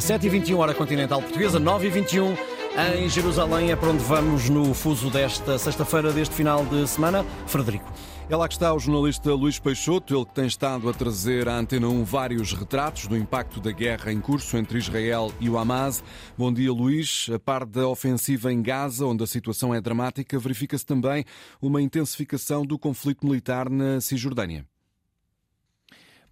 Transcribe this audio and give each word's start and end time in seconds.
7h21, 0.00 0.56
hora 0.56 0.72
continental 0.72 1.20
portuguesa, 1.20 1.60
9h21 1.60 2.36
em 2.96 3.08
Jerusalém, 3.08 3.70
é 3.70 3.76
para 3.76 3.90
onde 3.90 4.02
vamos 4.02 4.48
no 4.48 4.72
fuso 4.72 5.10
desta 5.10 5.58
sexta-feira, 5.58 6.12
deste 6.12 6.34
final 6.34 6.64
de 6.64 6.86
semana. 6.88 7.24
Frederico. 7.46 7.92
É 8.28 8.36
lá 8.36 8.48
que 8.48 8.54
está 8.54 8.72
o 8.72 8.78
jornalista 8.78 9.34
Luís 9.34 9.58
Peixoto, 9.58 10.16
ele 10.16 10.24
que 10.24 10.34
tem 10.34 10.46
estado 10.46 10.88
a 10.88 10.94
trazer 10.94 11.48
à 11.48 11.58
Antena 11.58 11.88
1 11.88 12.04
vários 12.04 12.52
retratos 12.52 13.08
do 13.08 13.16
impacto 13.16 13.60
da 13.60 13.72
guerra 13.72 14.12
em 14.12 14.20
curso 14.20 14.56
entre 14.56 14.78
Israel 14.78 15.32
e 15.40 15.50
o 15.50 15.58
Hamas. 15.58 16.02
Bom 16.38 16.52
dia, 16.52 16.72
Luís. 16.72 17.28
A 17.34 17.38
par 17.38 17.66
da 17.66 17.86
ofensiva 17.88 18.52
em 18.52 18.62
Gaza, 18.62 19.04
onde 19.04 19.24
a 19.24 19.26
situação 19.26 19.74
é 19.74 19.80
dramática, 19.80 20.38
verifica-se 20.38 20.86
também 20.86 21.24
uma 21.60 21.82
intensificação 21.82 22.64
do 22.64 22.78
conflito 22.78 23.26
militar 23.26 23.68
na 23.68 24.00
Cisjordânia. 24.00 24.64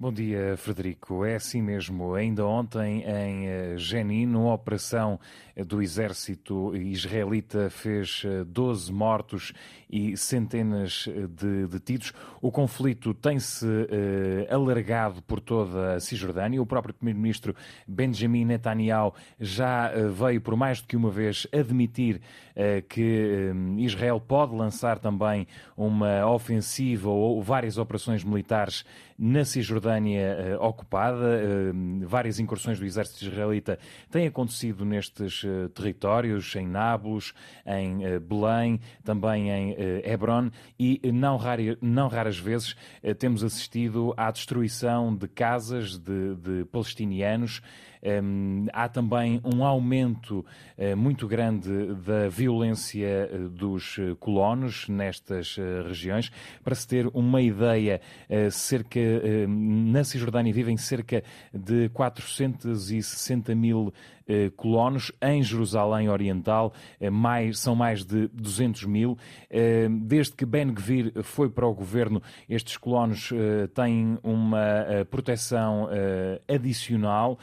Bom 0.01 0.13
dia, 0.13 0.57
Frederico. 0.57 1.25
É 1.25 1.35
assim 1.35 1.61
mesmo. 1.61 2.15
Ainda 2.15 2.47
ontem, 2.47 3.03
em 3.03 3.49
eh, 3.49 3.77
Jenin, 3.77 4.27
uma 4.27 4.55
operação 4.55 5.19
do 5.67 5.83
exército 5.83 6.73
israelita 6.77 7.69
fez 7.69 8.23
12 8.47 8.91
eh, 8.91 8.95
mortos 8.95 9.53
e 9.91 10.17
centenas 10.17 11.09
eh, 11.09 11.27
de 11.27 11.67
detidos. 11.67 12.13
O 12.41 12.53
conflito 12.53 13.13
tem-se 13.13 13.67
alargado 14.49 15.21
por 15.23 15.41
toda 15.41 15.95
a 15.95 16.01
Cisjordânia. 16.01 16.63
O 16.63 16.67
próprio 16.67 16.95
primeiro-ministro 16.95 17.57
Benjamin 17.85 18.45
Netanyahu 18.45 19.13
já 19.41 19.91
veio 20.13 20.41
por 20.41 20.55
mais 20.55 20.81
do 20.81 20.87
que 20.87 20.97
uma 20.97 21.11
vez 21.11 21.45
admitir 21.53 22.21
que 22.89 23.53
Israel 23.79 24.21
pode 24.21 24.55
lançar 24.55 25.01
também 25.01 25.47
uma 25.77 26.25
ofensiva 26.27 27.09
ou 27.09 27.43
várias 27.43 27.79
operações 27.79 28.23
militares 28.23 28.85
na 29.19 29.45
Cisjordânia 29.45 29.88
uh, 29.89 30.63
ocupada. 30.63 31.17
Uh, 31.17 32.07
várias 32.07 32.39
incursões 32.39 32.79
do 32.79 32.85
exército 32.85 33.25
israelita 33.25 33.79
têm 34.11 34.27
acontecido 34.27 34.85
nestes 34.85 35.43
uh, 35.45 35.69
territórios, 35.69 36.55
em 36.57 36.67
Nablus, 36.67 37.33
em 37.67 38.19
Belém, 38.21 38.81
também 39.05 39.51
em 39.51 39.77
Hebron, 40.05 40.51
e 40.79 41.01
não, 41.13 41.37
rara, 41.37 41.77
não 41.81 42.09
raras 42.09 42.39
vezes 42.39 42.77
temos 43.19 43.43
assistido 43.43 44.15
à 44.17 44.31
destruição 44.31 45.15
de 45.15 45.29
casas 45.29 45.99
de, 45.99 46.35
de 46.37 46.65
palestinianos. 46.67 47.63
Um, 48.03 48.67
há 48.73 48.89
também 48.89 49.41
um 49.45 49.65
aumento 49.65 50.45
uh, 50.77 50.97
muito 50.97 51.27
grande 51.27 51.69
da 52.07 52.29
violência 52.29 53.29
uh, 53.33 53.49
dos 53.49 53.99
uh, 53.99 54.17
colonos 54.17 54.89
nestas 54.89 55.57
regiões. 55.87 56.31
Para 56.63 56.75
se 56.75 56.87
ter 56.87 57.07
uma 57.09 57.41
ideia, 57.41 58.01
cerca, 58.51 59.01
na 59.49 60.05
Cisjordânia 60.05 60.53
vivem 60.53 60.77
cerca 60.77 61.23
de 61.53 61.89
460 61.91 63.55
mil 63.55 63.93
eh, 64.29 64.51
colonos. 64.55 65.11
Em 65.23 65.43
Jerusalém 65.43 66.11
Oriental 66.11 66.75
eh, 67.01 67.09
mais, 67.09 67.59
são 67.59 67.75
mais 67.75 68.05
de 68.05 68.29
200 68.29 68.85
mil. 68.85 69.17
Eh, 69.49 69.89
desde 70.03 70.35
que 70.35 70.45
Ben 70.45 70.71
Gvir 70.71 71.13
foi 71.23 71.49
para 71.49 71.67
o 71.67 71.73
governo, 71.73 72.23
estes 72.47 72.77
colonos 72.77 73.31
têm 73.75 74.19
uma 74.23 75.07
proteção 75.11 75.89
adicional, 76.49 77.39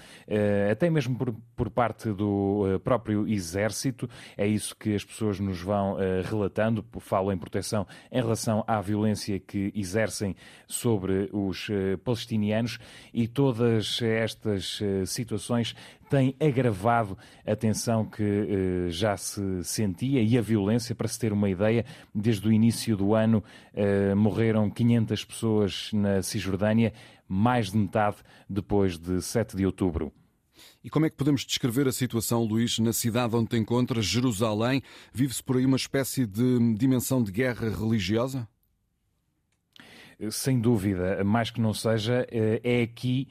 até 0.69 0.89
mesmo 0.89 1.17
por, 1.17 1.33
por 1.55 1.69
parte 1.69 2.11
do 2.11 2.79
próprio 2.83 3.27
Exército. 3.27 4.09
É 4.37 4.45
isso 4.45 4.75
que 4.75 4.93
as 4.93 5.03
pessoas 5.03 5.39
nos 5.39 5.61
vão 5.61 5.97
relatando. 6.23 6.85
Falam 6.99 7.33
em 7.33 7.37
proteção 7.37 7.87
em 8.11 8.21
relação 8.21 8.63
à 8.67 8.81
violência 8.81 9.39
que 9.39 9.71
exercem 9.75 10.35
sobre 10.67 11.29
os 11.31 11.67
palestinianos 12.03 12.77
e 13.13 13.27
todas 13.27 14.01
estas 14.01 14.79
situações 15.05 15.75
tem 16.09 16.35
agravado 16.39 17.17
a 17.45 17.55
tensão 17.55 18.05
que 18.05 18.23
eh, 18.23 18.89
já 18.89 19.17
se 19.17 19.63
sentia 19.63 20.21
e 20.21 20.37
a 20.37 20.41
violência. 20.41 20.95
Para 20.95 21.07
se 21.07 21.19
ter 21.19 21.33
uma 21.33 21.49
ideia, 21.49 21.85
desde 22.13 22.47
o 22.47 22.51
início 22.51 22.95
do 22.95 23.13
ano 23.13 23.43
eh, 23.73 24.13
morreram 24.15 24.69
500 24.69 25.25
pessoas 25.25 25.89
na 25.93 26.21
Cisjordânia, 26.21 26.93
mais 27.27 27.71
de 27.71 27.77
metade 27.77 28.17
depois 28.49 28.97
de 28.97 29.21
7 29.21 29.55
de 29.55 29.65
outubro. 29.65 30.11
E 30.83 30.89
como 30.89 31.05
é 31.05 31.09
que 31.09 31.15
podemos 31.15 31.43
descrever 31.43 31.87
a 31.87 31.91
situação, 31.91 32.43
Luís, 32.43 32.77
na 32.79 32.93
cidade 32.93 33.35
onde 33.35 33.49
te 33.49 33.57
encontras, 33.57 34.05
Jerusalém? 34.05 34.81
Vive-se 35.11 35.43
por 35.43 35.57
aí 35.57 35.65
uma 35.65 35.77
espécie 35.77 36.25
de 36.25 36.75
dimensão 36.75 37.23
de 37.23 37.31
guerra 37.31 37.69
religiosa? 37.69 38.47
Sem 40.31 40.59
dúvida, 40.59 41.23
mais 41.23 41.49
que 41.49 41.59
não 41.59 41.73
seja, 41.73 42.25
eh, 42.31 42.61
é 42.63 42.81
aqui 42.83 43.27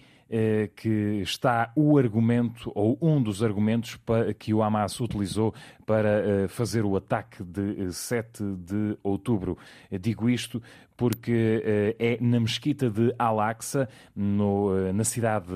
que 0.74 1.20
está 1.22 1.70
o 1.76 1.96
argumento, 1.96 2.72
ou 2.74 2.98
um 3.00 3.22
dos 3.22 3.42
argumentos 3.42 3.98
que 4.38 4.52
o 4.52 4.62
Hamas 4.62 4.98
utilizou 5.00 5.54
para 5.86 6.08
eh, 6.08 6.48
fazer 6.48 6.84
o 6.84 6.96
ataque 6.96 7.44
de 7.44 7.92
7 7.92 8.42
eh, 8.42 8.46
de 8.58 8.98
outubro. 9.02 9.56
Digo 10.00 10.28
isto 10.28 10.60
porque 10.96 11.94
é 11.98 12.18
na 12.20 12.38
mesquita 12.38 12.88
de 12.88 13.12
Al-Aqsa, 13.18 13.88
na 14.14 15.02
cidade 15.02 15.48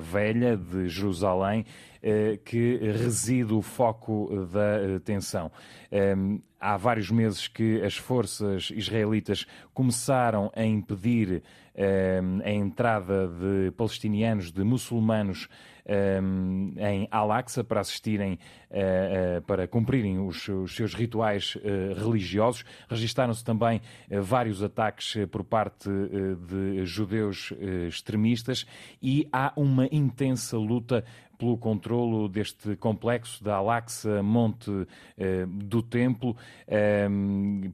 velha 0.00 0.56
de 0.56 0.88
Jerusalém, 0.88 1.64
que 2.44 2.80
reside 3.00 3.54
o 3.54 3.62
foco 3.62 4.48
da 4.52 4.98
tensão. 5.04 5.52
Há 6.58 6.76
vários 6.76 7.12
meses 7.12 7.46
que 7.46 7.80
as 7.80 7.96
forças 7.96 8.72
israelitas 8.74 9.46
começaram 9.72 10.50
a 10.52 10.64
impedir 10.64 11.44
a 12.44 12.50
entrada 12.50 13.28
de 13.28 13.70
palestinianos, 13.72 14.52
de 14.52 14.62
muçulmanos 14.62 15.48
em 15.86 17.08
Al-Aqsa 17.10 17.64
para 17.64 17.80
assistirem, 17.80 18.34
uh, 18.70 19.38
uh, 19.38 19.42
para 19.42 19.66
cumprirem 19.66 20.18
os, 20.18 20.48
os 20.48 20.74
seus 20.74 20.94
rituais 20.94 21.56
uh, 21.56 21.94
religiosos. 22.04 22.64
Registaram-se 22.88 23.44
também 23.44 23.80
vários 24.10 24.62
ataques 24.62 25.16
por 25.30 25.44
parte 25.44 25.88
de 26.48 26.84
judeus 26.84 27.52
extremistas 27.88 28.66
e 29.02 29.28
há 29.32 29.52
uma 29.56 29.88
intensa 29.90 30.56
luta 30.56 31.04
pelo 31.42 31.58
controlo 31.58 32.28
deste 32.28 32.76
complexo 32.76 33.42
da 33.42 33.56
Al-Aqsa, 33.56 34.22
Monte 34.22 34.86
eh, 35.18 35.44
do 35.44 35.82
Templo. 35.82 36.36
Eh, 36.68 37.08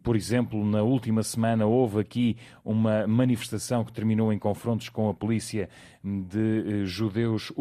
por 0.02 0.16
exemplo, 0.16 0.64
na 0.64 0.82
última 0.82 1.22
semana 1.22 1.66
houve 1.66 2.00
aqui 2.00 2.38
uma 2.64 3.06
manifestação 3.06 3.84
que 3.84 3.92
terminou 3.92 4.32
em 4.32 4.38
confrontos 4.38 4.88
com 4.88 5.10
a 5.10 5.14
polícia 5.14 5.68
de 6.02 6.82
eh, 6.82 6.84
judeus 6.86 7.52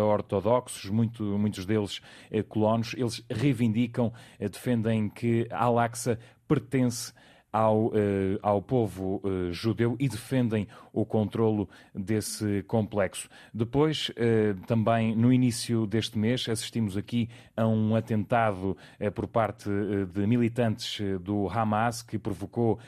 ultra-ortodoxos, 0.00 0.90
muito, 0.90 1.22
muitos 1.22 1.64
deles 1.64 2.00
eh, 2.30 2.42
colonos. 2.42 2.94
Eles 2.96 3.22
reivindicam, 3.30 4.12
eh, 4.38 4.48
defendem 4.48 5.08
que 5.08 5.46
Al-Aqsa 5.50 6.18
pertence 6.46 7.12
ao, 7.52 7.90
eh, 7.94 8.38
ao 8.42 8.60
povo 8.60 9.22
eh, 9.24 9.52
judeu 9.52 9.96
e 9.98 10.08
defendem 10.08 10.68
o 10.92 11.04
controlo 11.06 11.68
desse 11.94 12.62
complexo. 12.64 13.28
Depois, 13.52 14.10
eh, 14.16 14.54
também 14.66 15.16
no 15.16 15.32
início 15.32 15.86
deste 15.86 16.18
mês, 16.18 16.46
assistimos 16.48 16.96
aqui 16.96 17.28
a 17.56 17.66
um 17.66 17.94
atentado 17.94 18.76
por 19.14 19.26
parte 19.26 19.70
de 20.12 20.26
militantes 20.26 21.00
do 21.20 21.48
Hamas 21.48 22.02
que 22.02 22.18
provocou 22.18 22.78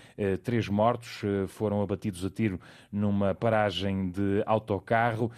três 0.42 0.69
mortos, 0.69 1.22
foram 1.48 1.82
abatidos 1.82 2.25
a 2.25 2.30
tiro 2.30 2.60
numa 2.92 3.34
paragem 3.34 4.10
de 4.10 4.42
autocarro 4.46 5.30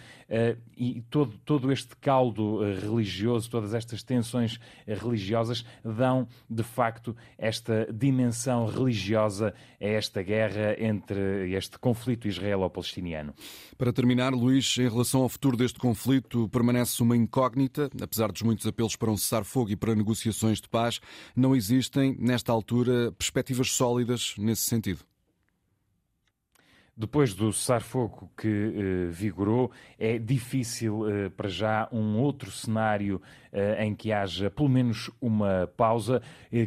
e 0.77 1.01
todo, 1.09 1.37
todo 1.45 1.71
este 1.71 1.95
caldo 1.95 2.59
religioso, 2.81 3.49
todas 3.49 3.73
estas 3.73 4.03
tensões 4.03 4.59
religiosas 4.85 5.65
dão 5.83 6.27
de 6.49 6.63
facto 6.63 7.15
esta 7.37 7.87
dimensão 7.91 8.65
religiosa 8.65 9.10
a 9.15 9.53
esta 9.79 10.21
guerra 10.21 10.75
entre 10.79 11.51
este 11.53 11.77
conflito 11.79 12.27
israelo-palestiniano. 12.27 13.33
Para 13.77 13.93
terminar, 13.93 14.33
Luís, 14.33 14.77
em 14.77 14.89
relação 14.89 15.23
ao 15.23 15.29
futuro 15.29 15.57
deste 15.57 15.79
conflito, 15.79 16.47
permanece 16.49 17.01
uma 17.01 17.15
incógnita, 17.15 17.89
apesar 18.01 18.31
dos 18.31 18.41
muitos 18.41 18.65
apelos 18.67 18.95
para 18.95 19.11
um 19.11 19.17
cessar-fogo 19.17 19.71
e 19.71 19.75
para 19.75 19.95
negociações 19.95 20.61
de 20.61 20.69
paz, 20.69 20.99
não 21.35 21.55
existem, 21.55 22.15
nesta 22.19 22.51
altura, 22.51 23.11
perspectivas 23.11 23.71
sólidas 23.71 24.35
nesse 24.37 24.63
sentido. 24.63 24.99
Depois 26.95 27.33
do 27.33 27.51
cessar-fogo 27.53 28.29
que 28.37 28.47
eh, 28.47 29.05
vigorou, 29.09 29.71
é 29.97 30.19
difícil 30.19 31.09
eh, 31.09 31.29
para 31.29 31.49
já 31.49 31.87
um 31.91 32.19
outro 32.19 32.51
cenário 32.51 33.21
em 33.79 33.93
que 33.93 34.11
haja 34.11 34.49
pelo 34.49 34.69
menos 34.69 35.11
uma 35.19 35.69
pausa, 35.75 36.21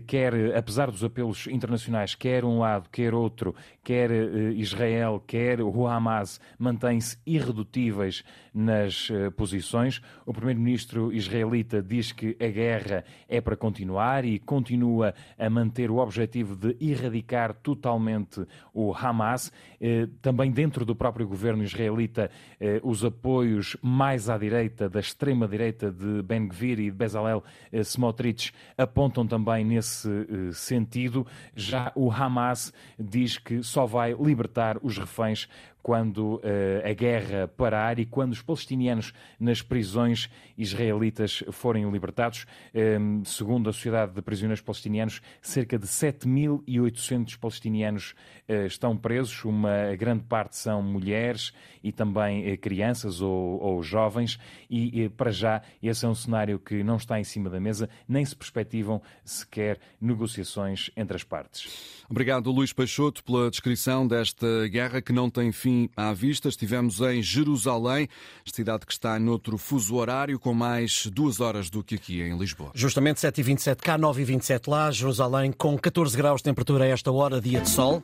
quer, 0.07 0.57
apesar 0.57 0.91
dos 0.91 1.03
apelos 1.03 1.47
internacionais, 1.47 2.15
quer 2.15 2.45
um 2.45 2.59
lado, 2.59 2.89
quer 2.91 3.15
outro, 3.15 3.55
quer 3.83 4.11
Israel, 4.55 5.23
quer 5.27 5.61
o 5.61 5.87
Hamas, 5.87 6.41
mantêm-se 6.59 7.19
irredutíveis 7.27 8.23
nas 8.53 9.09
posições. 9.37 10.01
O 10.27 10.33
primeiro-ministro 10.33 11.13
israelita 11.13 11.83
diz 11.83 12.13
que 12.13 12.37
a 12.41 12.49
guerra 12.49 13.05
é 13.29 13.41
para 13.41 13.57
continuar 13.57 14.25
e 14.25 14.39
continua 14.39 15.15
a 15.39 15.49
manter 15.49 15.91
o 15.91 15.97
objetivo 15.97 16.55
de 16.55 16.77
erradicar 16.81 17.55
totalmente 17.55 18.47
o 18.73 18.95
Hamas 18.95 19.53
também 20.21 20.51
dentro 20.51 20.85
do 20.85 20.95
próprio 20.95 21.27
governo 21.27 21.63
israelita, 21.63 22.31
os 22.83 23.05
apoios 23.05 23.77
mais 23.83 24.29
à 24.29 24.37
direita, 24.37 24.89
da 24.89 25.01
extrema-direita 25.01 25.91
de 25.91 26.23
Ben 26.23 26.47
Gvir 26.49 26.74
e 26.79 26.91
de 26.91 26.91
Bezalel 26.91 27.43
Smotrich 27.73 28.53
apontam 28.77 29.27
também 29.27 29.65
nesse 29.65 30.09
sentido. 30.53 31.27
Já 31.55 31.93
o 31.95 32.11
Hamas 32.11 32.73
diz 32.99 33.39
que 33.39 33.63
só 33.63 33.87
vai 33.87 34.15
libertar 34.15 34.79
os 34.83 34.99
reféns 34.99 35.49
quando 35.85 36.37
uh, 36.37 36.41
a 36.83 36.95
guerra 36.95 37.47
parar 37.47 37.99
e 37.99 38.07
quando 38.07 38.33
os 38.33 38.41
palestinianos 38.41 39.13
nas 39.39 39.61
prisões 39.61 40.31
israelitas 40.57 41.45
forem 41.53 41.91
libertados. 41.91 42.47
Um, 42.75 42.81
ehm, 42.81 43.23
segundo 43.25 43.69
a 43.69 43.73
Sociedade 43.73 44.13
de 44.15 44.23
Prisioneiros 44.23 44.63
Palestinianos, 44.63 45.21
cerca 45.43 45.79
de 45.79 45.87
7.800 45.87 47.37
palestinianos 47.39 48.15
uh, 48.49 48.65
estão 48.65 48.97
presos, 48.97 49.45
uma 49.45 49.95
grande 49.95 50.25
parte 50.25 50.57
são 50.57 50.83
mulheres 50.83 51.53
e 51.83 51.93
também 51.93 52.51
uh, 52.51 52.57
crianças 52.57 53.21
ou, 53.21 53.61
ou, 53.61 53.83
jovens, 53.83 54.39
e 54.71 55.11
para 55.11 55.31
já 55.31 55.61
esse 55.83 56.07
é 56.07 56.09
um 56.09 56.15
cenário 56.15 56.59
que 56.59 56.83
não 56.83 56.97
está 56.97 57.21
em 57.21 57.25
cima 57.25 57.51
da 57.51 57.61
mesa, 57.61 57.91
nem 58.09 58.25
se 58.25 58.35
perspectivam 58.35 59.03
sequer 59.23 59.79
negociações 60.01 60.91
entre 60.97 61.15
as 61.15 61.23
partes. 61.23 62.03
Obrigado, 62.09 62.51
Luís 62.51 62.73
Peixoto, 62.73 63.23
pela 63.23 63.51
descrição 63.51 64.07
desta 64.09 64.67
guerra 64.69 65.03
que 65.03 65.13
não 65.13 65.29
tem 65.29 65.53
fim 65.53 65.74
à 65.97 66.13
vista. 66.13 66.49
Estivemos 66.49 67.01
em 67.01 67.23
Jerusalém, 67.23 68.09
cidade 68.45 68.87
que 68.87 68.93
está 68.93 69.19
noutro 69.19 69.59
fuso 69.59 69.97
horário, 69.97 70.39
com 70.39 70.55
mais 70.55 71.07
duas 71.07 71.41
horas 71.41 71.71
do 71.71 71.83
que 71.83 71.97
aqui 71.97 72.21
em 72.23 72.37
Lisboa. 72.37 72.71
Justamente 72.75 73.21
7h27 73.21 73.77
cá, 73.77 73.99
9h27 73.99 74.69
lá, 74.69 74.91
Jerusalém 74.91 75.53
com 75.53 75.77
14 75.79 76.17
graus 76.17 76.41
de 76.41 76.45
temperatura 76.45 76.85
a 76.85 76.89
esta 76.89 77.11
hora, 77.11 77.41
dia 77.41 77.61
de 77.61 77.69
sol. 77.69 78.03